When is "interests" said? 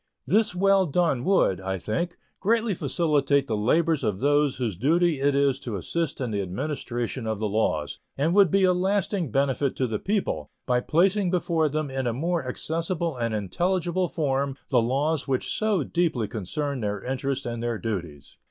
17.03-17.45